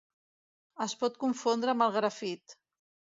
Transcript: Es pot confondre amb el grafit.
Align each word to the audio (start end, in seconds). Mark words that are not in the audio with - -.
Es 0.85 0.95
pot 1.03 1.19
confondre 1.23 1.75
amb 1.75 1.85
el 1.89 1.93
grafit. 1.99 2.57